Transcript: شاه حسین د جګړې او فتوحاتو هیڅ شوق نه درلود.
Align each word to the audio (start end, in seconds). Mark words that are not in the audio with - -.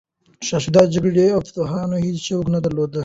شاه 0.47 0.61
حسین 0.61 0.73
د 0.75 0.77
جګړې 0.93 1.25
او 1.35 1.41
فتوحاتو 1.47 2.03
هیڅ 2.05 2.17
شوق 2.27 2.45
نه 2.55 2.59
درلود. 2.65 2.91